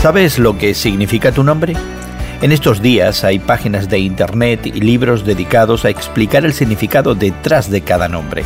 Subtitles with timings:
[0.00, 1.74] ¿Sabes lo que significa tu nombre?
[2.40, 7.70] En estos días hay páginas de internet y libros dedicados a explicar el significado detrás
[7.70, 8.42] de cada nombre.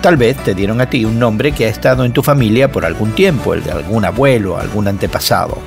[0.00, 2.84] Tal vez te dieron a ti un nombre que ha estado en tu familia por
[2.84, 5.58] algún tiempo, el de algún abuelo, algún antepasado.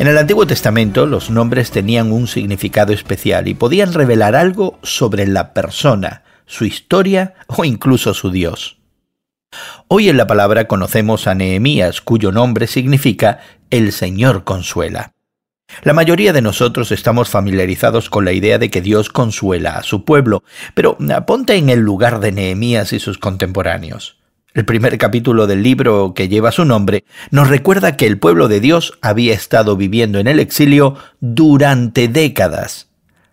[0.00, 5.28] En el Antiguo Testamento los nombres tenían un significado especial y podían revelar algo sobre
[5.28, 8.81] la persona, su historia o incluso su Dios.
[9.94, 15.12] Hoy en la palabra conocemos a Nehemías, cuyo nombre significa el Señor consuela.
[15.82, 20.04] La mayoría de nosotros estamos familiarizados con la idea de que Dios consuela a su
[20.04, 20.44] pueblo,
[20.74, 24.18] pero ponte en el lugar de Nehemías y sus contemporáneos.
[24.54, 28.60] El primer capítulo del libro que lleva su nombre nos recuerda que el pueblo de
[28.60, 32.91] Dios había estado viviendo en el exilio durante décadas.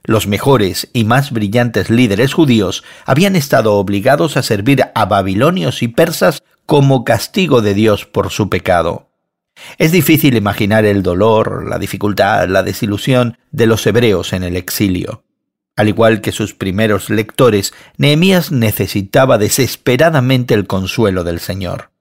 [0.10, 5.88] Los mejores y más brillantes líderes judíos habían estado obligados a servir a babilonios y
[5.88, 9.12] persas como castigo de Dios por su pecado.
[9.78, 15.26] Es difícil imaginar el dolor, la dificultad, la desilusión de los hebreos en el exilio.
[15.76, 21.92] Al igual que sus primeros lectores, Nehemías necesitaba desesperadamente el consuelo del Señor.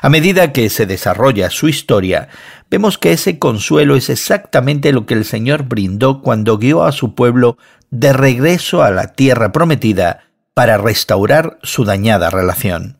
[0.00, 2.28] A medida que se desarrolla su historia,
[2.70, 7.14] vemos que ese consuelo es exactamente lo que el Señor brindó cuando guió a su
[7.14, 7.58] pueblo
[7.90, 10.24] de regreso a la tierra prometida
[10.54, 12.98] para restaurar su dañada relación.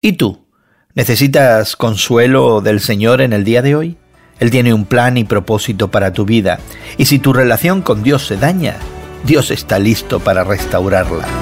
[0.00, 0.46] ¿Y tú?
[0.94, 3.96] ¿Necesitas consuelo del Señor en el día de hoy?
[4.40, 6.58] Él tiene un plan y propósito para tu vida,
[6.96, 8.76] y si tu relación con Dios se daña,
[9.24, 11.41] Dios está listo para restaurarla.